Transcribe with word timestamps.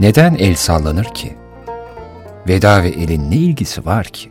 Neden 0.00 0.34
el 0.34 0.54
sallanır 0.54 1.04
ki? 1.04 1.36
Veda 2.48 2.82
ve 2.82 2.88
elin 2.88 3.30
ne 3.30 3.36
ilgisi 3.36 3.86
var 3.86 4.06
ki? 4.06 4.30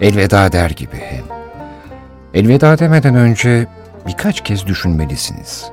Elveda 0.00 0.52
der 0.52 0.70
gibi 0.70 0.96
hem. 0.96 1.24
Elveda 2.34 2.78
demeden 2.78 3.14
önce 3.14 3.66
birkaç 4.06 4.40
kez 4.40 4.66
düşünmelisiniz. 4.66 5.64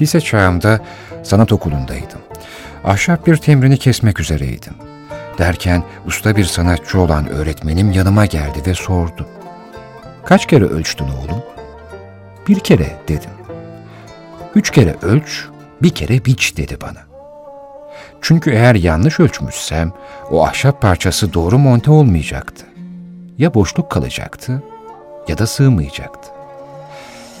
Lise 0.00 0.20
çağımda 0.20 0.80
sanat 1.22 1.52
okulundaydım. 1.52 2.20
Ahşap 2.84 3.26
bir 3.26 3.36
temrini 3.36 3.78
kesmek 3.78 4.20
üzereydim. 4.20 4.74
Derken 5.38 5.82
usta 6.06 6.36
bir 6.36 6.44
sanatçı 6.44 7.00
olan 7.00 7.28
öğretmenim 7.28 7.92
yanıma 7.92 8.26
geldi 8.26 8.58
ve 8.66 8.74
sordu. 8.74 9.28
Kaç 10.24 10.46
kere 10.46 10.64
ölçtün 10.64 11.04
oğlum? 11.04 11.42
Bir 12.48 12.60
kere 12.60 12.96
dedim. 13.08 13.30
Üç 14.54 14.70
kere 14.70 14.96
ölç, 15.02 15.44
bir 15.82 15.90
kere 15.90 16.24
biç 16.24 16.56
dedi 16.56 16.78
bana. 16.80 17.15
Çünkü 18.20 18.50
eğer 18.50 18.74
yanlış 18.74 19.20
ölçmüşsem 19.20 19.92
o 20.30 20.46
ahşap 20.46 20.82
parçası 20.82 21.34
doğru 21.34 21.58
monte 21.58 21.90
olmayacaktı. 21.90 22.66
Ya 23.38 23.54
boşluk 23.54 23.90
kalacaktı 23.90 24.62
ya 25.28 25.38
da 25.38 25.46
sığmayacaktı. 25.46 26.28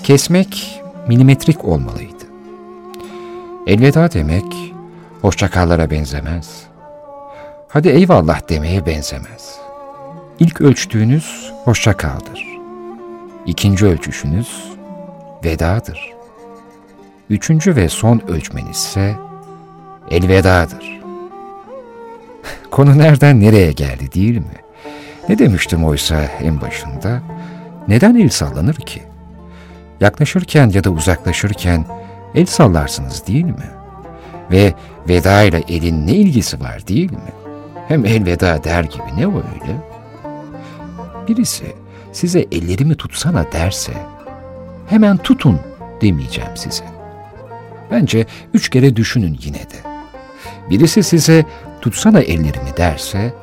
Kesmek 0.02 0.80
milimetrik 1.08 1.64
olmalıydı. 1.64 2.24
Elveda 3.66 4.12
demek 4.12 4.44
hoşçakallara 5.22 5.90
benzemez. 5.90 6.62
Hadi 7.68 7.88
eyvallah 7.88 8.48
demeye 8.48 8.86
benzemez. 8.86 9.58
İlk 10.38 10.60
ölçtüğünüz 10.60 11.52
hoşçakaldır. 11.64 12.46
İkinci 13.46 13.86
ölçüşünüz 13.86 14.76
vedadır. 15.44 16.12
Üçüncü 17.30 17.76
ve 17.76 17.88
son 17.88 18.22
ölçmeniz 18.28 18.76
ise 18.76 19.25
elvedadır. 20.10 21.00
Konu 22.70 22.98
nereden 22.98 23.40
nereye 23.40 23.72
geldi 23.72 24.12
değil 24.12 24.38
mi? 24.38 24.56
Ne 25.28 25.38
demiştim 25.38 25.84
oysa 25.84 26.20
en 26.42 26.60
başında? 26.60 27.22
Neden 27.88 28.14
el 28.14 28.28
sallanır 28.28 28.74
ki? 28.74 29.02
Yaklaşırken 30.00 30.70
ya 30.70 30.84
da 30.84 30.90
uzaklaşırken 30.90 31.84
el 32.34 32.46
sallarsınız 32.46 33.26
değil 33.26 33.44
mi? 33.44 33.70
Ve 34.50 34.74
veda 35.08 35.42
ile 35.42 35.62
elin 35.68 36.06
ne 36.06 36.12
ilgisi 36.12 36.60
var 36.60 36.88
değil 36.88 37.12
mi? 37.12 37.32
Hem 37.88 38.04
elveda 38.04 38.64
der 38.64 38.84
gibi 38.84 39.16
ne 39.16 39.26
o 39.26 39.34
öyle? 39.36 39.76
Birisi 41.28 41.74
size 42.12 42.40
ellerimi 42.52 42.94
tutsana 42.94 43.52
derse 43.52 43.92
hemen 44.88 45.16
tutun 45.16 45.60
demeyeceğim 46.00 46.50
size. 46.54 46.84
Bence 47.90 48.26
üç 48.54 48.68
kere 48.68 48.96
düşünün 48.96 49.38
yine 49.42 49.58
de. 49.58 49.95
Birisi 50.70 51.02
size 51.02 51.44
tutsana 51.80 52.20
ellerimi 52.20 52.76
derse 52.76 53.34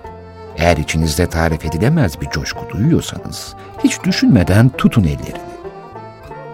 eğer 0.58 0.78
içinizde 0.78 1.28
tarif 1.28 1.66
edilemez 1.66 2.22
bir 2.22 2.30
coşku 2.30 2.70
duyuyorsanız 2.70 3.56
hiç 3.84 4.04
düşünmeden 4.04 4.70
tutun 4.70 5.04
ellerini. 5.04 5.54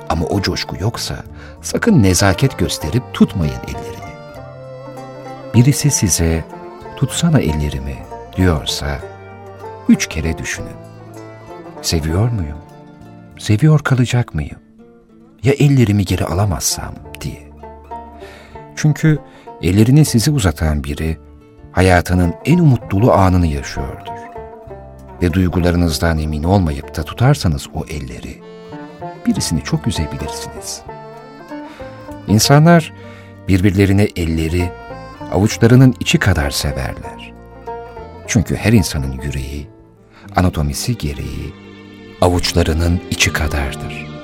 Ama 0.10 0.26
o 0.26 0.42
coşku 0.42 0.76
yoksa 0.80 1.16
sakın 1.62 2.04
nezaket 2.04 2.58
gösterip 2.58 3.04
tutmayın 3.14 3.60
ellerini. 3.68 4.10
Birisi 5.54 5.92
size 5.92 6.44
tutsana 6.96 7.40
ellerimi 7.40 7.98
diyorsa 8.38 9.00
üç 9.90 10.08
kere 10.08 10.38
düşünün. 10.38 10.78
Seviyor 11.82 12.30
muyum? 12.30 12.58
Seviyor 13.40 13.80
kalacak 13.80 14.36
mıyım? 14.36 14.60
Ya 15.44 15.54
ellerimi 15.54 16.06
geri 16.06 16.26
alamazsam 16.26 16.94
diye. 17.22 17.50
Çünkü 18.76 19.20
ellerini 19.62 20.06
size 20.06 20.32
uzatan 20.32 20.84
biri 20.84 21.18
hayatının 21.72 22.34
en 22.46 22.60
umutlulu 22.60 23.14
anını 23.14 23.48
yaşıyordur. 23.48 24.20
Ve 25.22 25.34
duygularınızdan 25.34 26.18
emin 26.18 26.44
olmayıp 26.44 26.96
da 26.96 27.04
tutarsanız 27.04 27.68
o 27.74 27.86
elleri, 27.86 28.42
birisini 29.28 29.64
çok 29.64 29.88
üzebilirsiniz. 29.88 30.82
İnsanlar 32.28 32.94
birbirlerine 33.48 34.08
elleri, 34.16 34.72
avuçlarının 35.32 35.96
içi 36.00 36.20
kadar 36.20 36.52
severler. 36.52 37.34
Çünkü 38.28 38.56
her 38.56 38.74
insanın 38.74 39.12
yüreği, 39.12 39.68
anatomisi 40.36 40.98
gereği 40.98 41.54
avuçlarının 42.22 43.02
içi 43.10 43.34
kadardır. 43.34 44.19